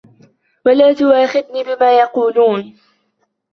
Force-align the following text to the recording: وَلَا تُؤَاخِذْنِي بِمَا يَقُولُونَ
وَلَا 0.65 0.93
تُؤَاخِذْنِي 0.93 1.63
بِمَا 1.63 1.97
يَقُولُونَ 1.99 2.77